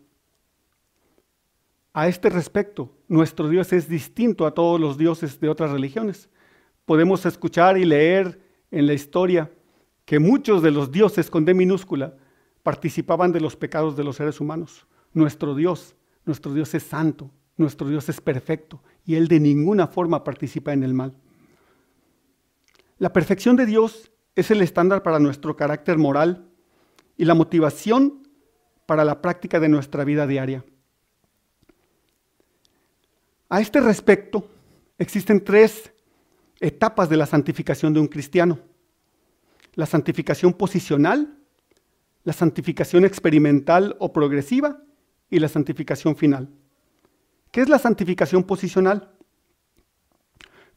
A 1.93 2.07
este 2.07 2.29
respecto, 2.29 2.95
nuestro 3.07 3.49
Dios 3.49 3.73
es 3.73 3.89
distinto 3.89 4.45
a 4.45 4.53
todos 4.53 4.79
los 4.79 4.97
dioses 4.97 5.39
de 5.39 5.49
otras 5.49 5.71
religiones. 5.71 6.29
Podemos 6.85 7.25
escuchar 7.25 7.77
y 7.77 7.85
leer 7.85 8.41
en 8.69 8.87
la 8.87 8.93
historia 8.93 9.51
que 10.05 10.19
muchos 10.19 10.61
de 10.61 10.71
los 10.71 10.91
dioses 10.91 11.29
con 11.29 11.45
D 11.45 11.53
minúscula 11.53 12.15
participaban 12.63 13.31
de 13.31 13.41
los 13.41 13.55
pecados 13.55 13.95
de 13.95 14.03
los 14.03 14.15
seres 14.15 14.39
humanos. 14.39 14.85
Nuestro 15.13 15.55
Dios, 15.55 15.95
nuestro 16.25 16.53
Dios 16.53 16.73
es 16.73 16.83
santo, 16.83 17.31
nuestro 17.57 17.87
Dios 17.87 18.07
es 18.09 18.21
perfecto 18.21 18.81
y 19.05 19.15
Él 19.15 19.27
de 19.27 19.39
ninguna 19.39 19.87
forma 19.87 20.23
participa 20.23 20.73
en 20.73 20.83
el 20.83 20.93
mal. 20.93 21.13
La 22.97 23.11
perfección 23.13 23.55
de 23.55 23.65
Dios 23.65 24.11
es 24.35 24.51
el 24.51 24.61
estándar 24.61 25.03
para 25.03 25.19
nuestro 25.19 25.55
carácter 25.55 25.97
moral 25.97 26.47
y 27.17 27.25
la 27.25 27.33
motivación 27.33 28.27
para 28.85 29.03
la 29.05 29.21
práctica 29.21 29.59
de 29.59 29.69
nuestra 29.69 30.03
vida 30.03 30.27
diaria. 30.27 30.63
A 33.49 33.59
este 33.59 33.81
respecto, 33.81 34.47
existen 34.97 35.43
tres 35.43 35.91
etapas 36.59 37.09
de 37.09 37.17
la 37.17 37.25
santificación 37.25 37.93
de 37.93 37.99
un 37.99 38.07
cristiano. 38.07 38.59
La 39.73 39.85
santificación 39.85 40.53
posicional, 40.53 41.40
la 42.23 42.33
santificación 42.33 43.05
experimental 43.05 43.95
o 43.99 44.13
progresiva 44.13 44.81
y 45.29 45.39
la 45.39 45.47
santificación 45.47 46.15
final. 46.15 46.49
¿Qué 47.51 47.61
es 47.61 47.69
la 47.69 47.79
santificación 47.79 48.43
posicional? 48.43 49.11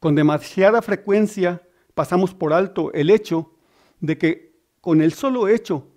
Con 0.00 0.14
demasiada 0.14 0.82
frecuencia 0.82 1.62
pasamos 1.94 2.34
por 2.34 2.52
alto 2.52 2.92
el 2.92 3.10
hecho 3.10 3.52
de 4.00 4.18
que 4.18 4.54
con 4.80 5.00
el 5.00 5.12
solo 5.12 5.48
hecho 5.48 5.88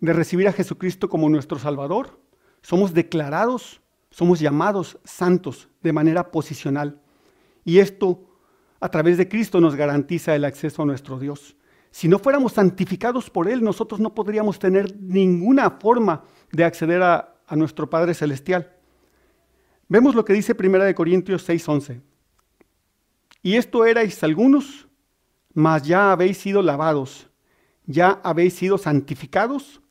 de 0.00 0.12
recibir 0.12 0.48
a 0.48 0.52
Jesucristo 0.52 1.08
como 1.08 1.28
nuestro 1.28 1.58
Salvador, 1.58 2.20
somos 2.62 2.92
declarados 2.92 3.82
somos 4.12 4.38
llamados 4.40 4.98
santos 5.04 5.68
de 5.82 5.92
manera 5.92 6.30
posicional. 6.30 7.00
Y 7.64 7.78
esto 7.78 8.20
a 8.78 8.90
través 8.90 9.16
de 9.16 9.28
Cristo 9.28 9.60
nos 9.60 9.74
garantiza 9.74 10.36
el 10.36 10.44
acceso 10.44 10.82
a 10.82 10.86
nuestro 10.86 11.18
Dios. 11.18 11.56
Si 11.92 12.08
no 12.08 12.18
fuéramos 12.18 12.54
santificados 12.54 13.30
por 13.30 13.48
Él, 13.48 13.62
nosotros 13.62 14.00
no 14.00 14.14
podríamos 14.14 14.58
tener 14.58 14.98
ninguna 14.98 15.70
forma 15.70 16.24
de 16.50 16.64
acceder 16.64 17.02
a, 17.02 17.28
nuestro 17.50 17.90
Padre 17.90 18.14
Celestial. 18.14 18.72
Vemos 19.86 20.14
lo 20.14 20.24
que 20.24 20.32
dice 20.32 20.56
1 20.58 20.94
Corintios 20.94 21.46
6:11. 21.46 22.00
Y 23.42 23.56
esto 23.56 23.84
erais 23.84 24.22
algunos, 24.24 24.88
mas 25.52 25.82
ya 25.82 26.12
habéis 26.12 26.38
sido 26.38 26.62
lavados, 26.62 27.28
ya 27.84 28.20
habéis 28.24 28.54
sido 28.54 28.78
santificados, 28.78 29.82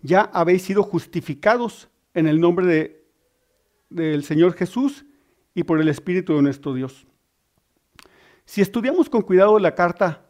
ya 0.00 0.22
habéis 0.32 0.62
sido 0.62 0.82
justificados 0.82 1.90
en 2.14 2.26
el 2.26 2.40
nombre 2.40 2.66
de 2.66 3.04
del 3.94 4.24
Señor 4.24 4.54
Jesús 4.54 5.04
y 5.54 5.62
por 5.62 5.80
el 5.80 5.88
Espíritu 5.88 6.34
de 6.34 6.42
nuestro 6.42 6.74
Dios. 6.74 7.06
Si 8.44 8.60
estudiamos 8.60 9.08
con 9.08 9.22
cuidado 9.22 9.58
la 9.58 9.74
carta 9.74 10.26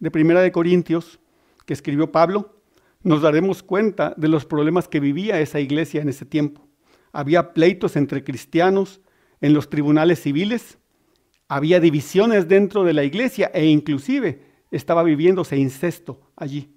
de 0.00 0.10
Primera 0.10 0.40
de 0.40 0.50
Corintios 0.50 1.20
que 1.66 1.74
escribió 1.74 2.10
Pablo, 2.10 2.60
nos 3.02 3.22
daremos 3.22 3.62
cuenta 3.62 4.14
de 4.16 4.28
los 4.28 4.44
problemas 4.44 4.88
que 4.88 5.00
vivía 5.00 5.40
esa 5.40 5.60
iglesia 5.60 6.02
en 6.02 6.08
ese 6.08 6.26
tiempo. 6.26 6.66
Había 7.12 7.52
pleitos 7.54 7.96
entre 7.96 8.24
cristianos 8.24 9.00
en 9.40 9.54
los 9.54 9.70
tribunales 9.70 10.20
civiles, 10.20 10.78
había 11.48 11.80
divisiones 11.80 12.48
dentro 12.48 12.84
de 12.84 12.92
la 12.92 13.04
iglesia 13.04 13.50
e 13.54 13.66
inclusive 13.66 14.42
estaba 14.70 15.02
viviéndose 15.02 15.56
incesto 15.56 16.20
allí. 16.36 16.74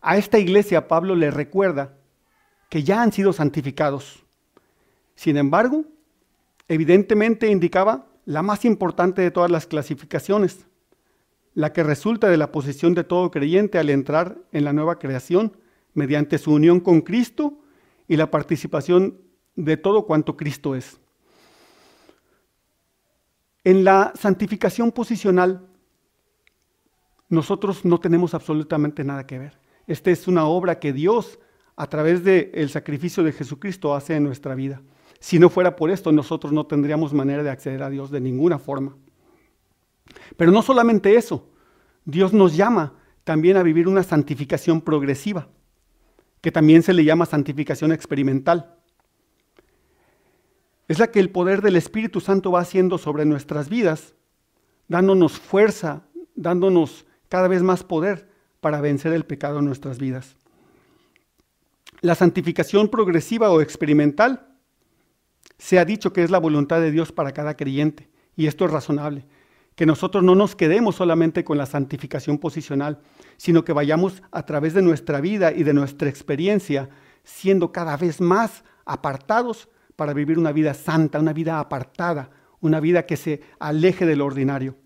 A 0.00 0.16
esta 0.16 0.38
iglesia 0.38 0.88
Pablo 0.88 1.14
le 1.14 1.30
recuerda 1.30 1.96
que 2.68 2.82
ya 2.82 3.02
han 3.02 3.12
sido 3.12 3.32
santificados, 3.32 4.24
sin 5.14 5.36
embargo, 5.36 5.84
evidentemente 6.68 7.48
indicaba 7.48 8.06
la 8.24 8.42
más 8.42 8.64
importante 8.64 9.22
de 9.22 9.30
todas 9.30 9.50
las 9.50 9.66
clasificaciones, 9.66 10.66
la 11.54 11.72
que 11.72 11.82
resulta 11.82 12.28
de 12.28 12.36
la 12.36 12.52
posición 12.52 12.94
de 12.94 13.04
todo 13.04 13.30
creyente 13.30 13.78
al 13.78 13.90
entrar 13.90 14.38
en 14.52 14.64
la 14.64 14.72
nueva 14.72 14.98
creación 14.98 15.56
mediante 15.94 16.38
su 16.38 16.52
unión 16.52 16.80
con 16.80 17.02
Cristo 17.02 17.58
y 18.08 18.16
la 18.16 18.30
participación 18.30 19.18
de 19.54 19.76
todo 19.76 20.06
cuanto 20.06 20.36
Cristo 20.36 20.74
es. 20.74 20.98
En 23.64 23.84
la 23.84 24.12
santificación 24.18 24.90
posicional, 24.90 25.68
nosotros 27.28 27.84
no 27.84 28.00
tenemos 28.00 28.34
absolutamente 28.34 29.04
nada 29.04 29.26
que 29.26 29.38
ver. 29.38 29.58
Esta 29.86 30.10
es 30.10 30.26
una 30.26 30.46
obra 30.46 30.78
que 30.78 30.92
Dios, 30.92 31.38
a 31.76 31.86
través 31.86 32.24
del 32.24 32.68
sacrificio 32.70 33.22
de 33.22 33.32
Jesucristo, 33.32 33.94
hace 33.94 34.16
en 34.16 34.24
nuestra 34.24 34.54
vida. 34.54 34.82
Si 35.20 35.38
no 35.38 35.48
fuera 35.48 35.76
por 35.76 35.90
esto, 35.90 36.10
nosotros 36.12 36.52
no 36.52 36.66
tendríamos 36.66 37.12
manera 37.12 37.42
de 37.42 37.50
acceder 37.50 37.82
a 37.82 37.90
Dios 37.90 38.10
de 38.10 38.20
ninguna 38.20 38.58
forma. 38.58 38.96
Pero 40.36 40.50
no 40.50 40.62
solamente 40.62 41.16
eso, 41.16 41.48
Dios 42.04 42.32
nos 42.32 42.56
llama 42.56 42.94
también 43.24 43.56
a 43.56 43.62
vivir 43.62 43.88
una 43.88 44.02
santificación 44.02 44.80
progresiva, 44.80 45.48
que 46.40 46.50
también 46.52 46.82
se 46.82 46.92
le 46.92 47.04
llama 47.04 47.26
santificación 47.26 47.92
experimental. 47.92 48.76
Es 50.88 50.98
la 50.98 51.10
que 51.10 51.20
el 51.20 51.30
poder 51.30 51.62
del 51.62 51.76
Espíritu 51.76 52.20
Santo 52.20 52.50
va 52.50 52.60
haciendo 52.60 52.98
sobre 52.98 53.24
nuestras 53.24 53.68
vidas, 53.68 54.14
dándonos 54.88 55.38
fuerza, 55.38 56.02
dándonos 56.34 57.06
cada 57.28 57.48
vez 57.48 57.62
más 57.62 57.84
poder 57.84 58.28
para 58.60 58.80
vencer 58.80 59.12
el 59.12 59.24
pecado 59.24 59.60
en 59.60 59.64
nuestras 59.64 59.98
vidas. 59.98 60.36
La 62.00 62.14
santificación 62.14 62.88
progresiva 62.88 63.50
o 63.50 63.60
experimental 63.60 64.48
se 65.58 65.78
ha 65.78 65.84
dicho 65.84 66.12
que 66.12 66.24
es 66.24 66.30
la 66.30 66.38
voluntad 66.38 66.80
de 66.80 66.90
Dios 66.90 67.12
para 67.12 67.32
cada 67.32 67.56
creyente, 67.56 68.10
y 68.36 68.46
esto 68.48 68.64
es 68.64 68.72
razonable, 68.72 69.24
que 69.74 69.86
nosotros 69.86 70.22
no 70.22 70.34
nos 70.34 70.54
quedemos 70.54 70.96
solamente 70.96 71.44
con 71.44 71.58
la 71.58 71.66
santificación 71.66 72.38
posicional, 72.38 73.00
sino 73.36 73.64
que 73.64 73.72
vayamos 73.72 74.22
a 74.30 74.44
través 74.44 74.74
de 74.74 74.82
nuestra 74.82 75.20
vida 75.20 75.52
y 75.52 75.62
de 75.62 75.72
nuestra 75.72 76.08
experiencia 76.08 76.88
siendo 77.24 77.72
cada 77.72 77.96
vez 77.96 78.20
más 78.20 78.64
apartados 78.84 79.68
para 79.96 80.12
vivir 80.12 80.38
una 80.38 80.52
vida 80.52 80.74
santa, 80.74 81.20
una 81.20 81.32
vida 81.32 81.58
apartada, 81.58 82.30
una 82.60 82.80
vida 82.80 83.06
que 83.06 83.16
se 83.16 83.40
aleje 83.58 84.06
de 84.06 84.16
lo 84.16 84.26
ordinario. 84.26 84.76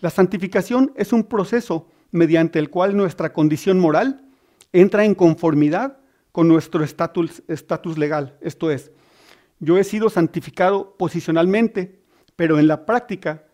La 0.00 0.10
santificación 0.10 0.92
es 0.96 1.12
un 1.12 1.24
proceso 1.24 1.88
mediante 2.10 2.58
el 2.58 2.70
cual 2.70 2.96
nuestra 2.96 3.32
condición 3.32 3.78
moral 3.78 4.24
entra 4.72 5.04
en 5.04 5.14
conformidad 5.14 5.98
con 6.32 6.48
nuestro 6.48 6.84
estatus 6.84 7.98
legal. 7.98 8.36
Esto 8.40 8.70
es, 8.70 8.90
yo 9.58 9.78
he 9.78 9.84
sido 9.84 10.08
santificado 10.08 10.96
posicionalmente, 10.96 12.00
pero 12.36 12.58
en 12.58 12.66
la 12.66 12.86
práctica 12.86 13.44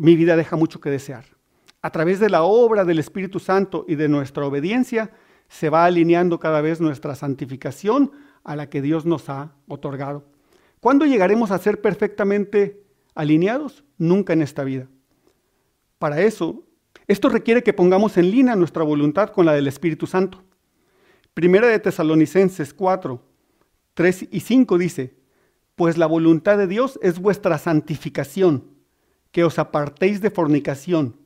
mi 0.00 0.16
vida 0.16 0.34
deja 0.34 0.56
mucho 0.56 0.80
que 0.80 0.88
desear. 0.88 1.26
A 1.82 1.90
través 1.90 2.20
de 2.20 2.30
la 2.30 2.42
obra 2.42 2.86
del 2.86 2.98
Espíritu 2.98 3.38
Santo 3.38 3.84
y 3.86 3.96
de 3.96 4.08
nuestra 4.08 4.46
obediencia, 4.46 5.10
se 5.50 5.68
va 5.68 5.84
alineando 5.84 6.40
cada 6.40 6.62
vez 6.62 6.80
nuestra 6.80 7.14
santificación 7.14 8.10
a 8.42 8.56
la 8.56 8.70
que 8.70 8.80
Dios 8.80 9.04
nos 9.04 9.28
ha 9.28 9.52
otorgado. 9.68 10.24
¿Cuándo 10.80 11.04
llegaremos 11.04 11.50
a 11.50 11.58
ser 11.58 11.82
perfectamente 11.82 12.82
alineados? 13.14 13.84
Nunca 13.98 14.32
en 14.32 14.40
esta 14.40 14.64
vida. 14.64 14.88
Para 15.98 16.22
eso, 16.22 16.64
esto 17.06 17.28
requiere 17.28 17.62
que 17.62 17.74
pongamos 17.74 18.16
en 18.16 18.30
línea 18.30 18.56
nuestra 18.56 18.84
voluntad 18.84 19.28
con 19.28 19.44
la 19.44 19.52
del 19.52 19.66
Espíritu 19.66 20.06
Santo. 20.06 20.42
Primera 21.34 21.66
de 21.66 21.78
Tesalonicenses 21.78 22.72
4, 22.72 23.22
3 23.92 24.28
y 24.30 24.40
5 24.40 24.78
dice, 24.78 25.14
pues 25.74 25.98
la 25.98 26.06
voluntad 26.06 26.56
de 26.56 26.68
Dios 26.68 26.98
es 27.02 27.18
vuestra 27.18 27.58
santificación, 27.58 28.79
que 29.32 29.44
os 29.44 29.58
apartéis 29.58 30.20
de 30.20 30.30
fornicación, 30.30 31.16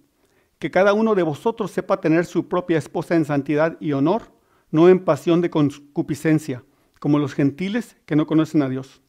que 0.59 0.71
cada 0.71 0.93
uno 0.93 1.15
de 1.15 1.23
vosotros 1.23 1.71
sepa 1.71 2.01
tener 2.01 2.27
su 2.27 2.49
propia 2.49 2.79
esposa 2.79 3.15
en 3.15 3.25
santidad 3.25 3.77
y 3.81 3.93
honor, 3.93 4.33
no 4.71 4.89
en 4.89 5.05
pasión 5.05 5.41
de 5.41 5.51
concupiscencia, 5.51 6.65
como 6.99 7.19
los 7.19 7.35
gentiles 7.35 7.97
que 8.07 8.17
no 8.17 8.27
conocen 8.27 8.63
a 8.63 8.69
Dios. 8.69 9.03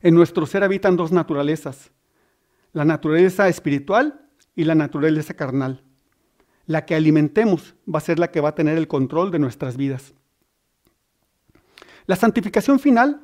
En 0.00 0.14
nuestro 0.14 0.46
ser 0.46 0.62
habitan 0.62 0.96
dos 0.96 1.12
naturalezas, 1.12 1.90
la 2.72 2.84
naturaleza 2.84 3.48
espiritual 3.48 4.28
y 4.54 4.64
la 4.64 4.74
naturaleza 4.74 5.34
carnal. 5.34 5.82
La 6.66 6.84
que 6.84 6.94
alimentemos 6.94 7.74
va 7.92 7.98
a 7.98 8.02
ser 8.02 8.18
la 8.18 8.30
que 8.30 8.40
va 8.40 8.50
a 8.50 8.54
tener 8.54 8.76
el 8.76 8.88
control 8.88 9.30
de 9.30 9.38
nuestras 9.38 9.76
vidas. 9.76 10.14
La 12.06 12.16
santificación 12.16 12.78
final 12.78 13.20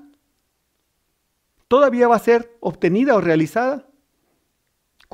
todavía 1.69 2.09
va 2.09 2.16
a 2.16 2.21
ser 2.21 2.57
obtenida 2.61 3.14
o 3.14 3.21
realizada 3.21 3.87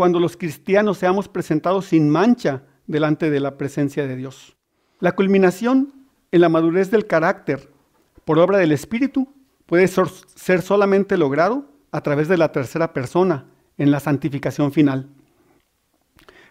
cuando 0.01 0.19
los 0.19 0.39
cristianos 0.39 0.97
seamos 0.97 1.29
presentados 1.29 1.85
sin 1.85 2.09
mancha 2.09 2.63
delante 2.87 3.29
de 3.29 3.39
la 3.39 3.59
presencia 3.59 4.07
de 4.07 4.17
Dios. 4.17 4.57
La 4.99 5.15
culminación 5.15 5.93
en 6.33 6.41
la 6.41 6.49
madurez 6.49 6.91
del 6.91 7.07
carácter 7.07 7.71
por 8.25 8.39
obra 8.39 8.57
del 8.57 8.73
Espíritu 8.73 9.29
puede 9.67 9.89
ser 9.89 10.63
solamente 10.63 11.19
logrado 11.19 11.67
a 11.93 12.01
través 12.01 12.29
de 12.29 12.39
la 12.39 12.51
tercera 12.51 12.95
persona 12.95 13.45
en 13.77 13.91
la 13.91 14.01
santificación 14.01 14.73
final. 14.73 15.07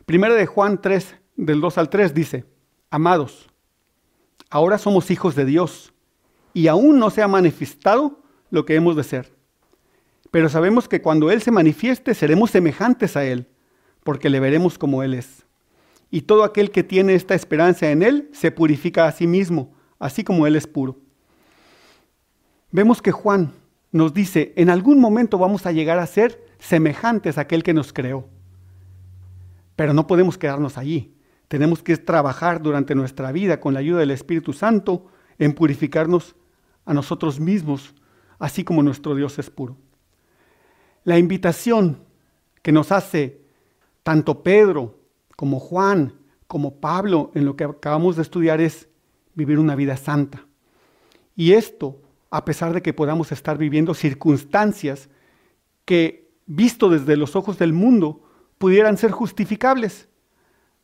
Primera 0.05 0.35
de 0.35 0.45
Juan 0.45 0.79
3, 0.79 1.15
del 1.35 1.59
2 1.59 1.77
al 1.79 1.89
3 1.89 2.13
dice, 2.13 2.45
Amados, 2.91 3.49
ahora 4.51 4.77
somos 4.77 5.09
hijos 5.09 5.33
de 5.33 5.45
Dios 5.45 5.91
y 6.53 6.67
aún 6.67 6.99
no 6.99 7.09
se 7.09 7.23
ha 7.23 7.27
manifestado 7.27 8.21
lo 8.51 8.63
que 8.65 8.75
hemos 8.75 8.95
de 8.95 9.03
ser. 9.03 9.38
Pero 10.31 10.49
sabemos 10.49 10.87
que 10.87 11.01
cuando 11.01 11.31
Él 11.31 11.41
se 11.41 11.51
manifieste 11.51 12.13
seremos 12.13 12.51
semejantes 12.51 13.15
a 13.17 13.25
Él, 13.25 13.47
porque 14.03 14.29
le 14.29 14.39
veremos 14.39 14.77
como 14.77 15.03
Él 15.03 15.13
es. 15.13 15.45
Y 16.11 16.21
todo 16.21 16.43
aquel 16.43 16.71
que 16.71 16.83
tiene 16.83 17.15
esta 17.15 17.35
esperanza 17.35 17.89
en 17.91 18.03
Él 18.03 18.29
se 18.31 18.51
purifica 18.51 19.05
a 19.05 19.11
sí 19.11 19.27
mismo, 19.27 19.73
así 19.99 20.23
como 20.23 20.47
Él 20.47 20.55
es 20.55 20.67
puro. 20.67 20.97
Vemos 22.71 23.01
que 23.01 23.11
Juan 23.11 23.53
nos 23.91 24.13
dice, 24.13 24.53
en 24.55 24.69
algún 24.69 24.99
momento 24.99 25.37
vamos 25.37 25.65
a 25.65 25.71
llegar 25.71 25.99
a 25.99 26.05
ser 26.05 26.45
semejantes 26.59 27.37
a 27.37 27.41
aquel 27.41 27.63
que 27.63 27.73
nos 27.73 27.93
creó. 27.93 28.27
Pero 29.75 29.93
no 29.93 30.05
podemos 30.07 30.37
quedarnos 30.37 30.77
allí. 30.77 31.15
Tenemos 31.47 31.81
que 31.81 31.97
trabajar 31.97 32.61
durante 32.61 32.93
nuestra 32.93 33.31
vida 33.31 33.59
con 33.59 33.73
la 33.73 33.79
ayuda 33.79 33.99
del 33.99 34.11
Espíritu 34.11 34.53
Santo 34.53 35.07
en 35.39 35.53
purificarnos 35.53 36.35
a 36.85 36.93
nosotros 36.93 37.39
mismos, 37.39 37.95
así 38.37 38.63
como 38.63 38.83
nuestro 38.83 39.15
Dios 39.15 39.39
es 39.39 39.49
puro. 39.49 39.77
La 41.09 41.17
invitación 41.17 42.03
que 42.61 42.71
nos 42.71 42.91
hace 42.91 43.41
tanto 44.03 44.43
Pedro 44.43 44.99
como 45.35 45.59
Juan, 45.59 46.13
como 46.45 46.79
Pablo, 46.79 47.31
en 47.33 47.45
lo 47.45 47.55
que 47.55 47.63
acabamos 47.63 48.15
de 48.15 48.21
estudiar 48.21 48.61
es 48.61 48.87
vivir 49.33 49.57
una 49.57 49.73
vida 49.73 49.97
santa. 49.97 50.45
Y 51.35 51.53
esto, 51.53 51.99
a 52.29 52.45
pesar 52.45 52.73
de 52.73 52.83
que 52.83 52.93
podamos 52.93 53.31
estar 53.31 53.57
viviendo 53.57 53.95
circunstancias 53.95 55.09
que, 55.83 56.29
visto 56.45 56.91
desde 56.91 57.17
los 57.17 57.35
ojos 57.35 57.57
del 57.57 57.73
mundo, 57.73 58.21
pudieran 58.59 58.95
ser 58.95 59.09
justificables. 59.09 60.09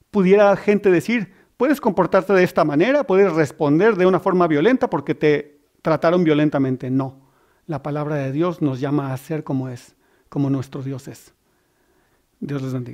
Pudiera 0.10 0.56
gente 0.56 0.90
decir, 0.90 1.34
puedes 1.56 1.80
comportarte 1.80 2.34
de 2.34 2.44
esta 2.44 2.64
manera, 2.64 3.06
puedes 3.06 3.32
responder 3.32 3.96
de 3.96 4.08
una 4.08 4.20
forma 4.20 4.48
violenta 4.48 4.90
porque 4.90 5.14
te 5.14 5.60
trataron 5.84 6.24
violentamente. 6.24 6.90
No, 6.90 7.30
la 7.68 7.84
palabra 7.84 8.16
de 8.16 8.32
Dios 8.32 8.64
nos 8.64 8.80
llama 8.80 9.14
a 9.14 9.18
ser 9.18 9.44
como 9.44 9.70
es 9.70 9.95
como 10.30 10.50
nuestro 10.50 10.82
Dios 10.82 11.08
es. 11.08 11.34
Dios 12.40 12.62
les 12.62 12.74
bendiga. 12.74 12.94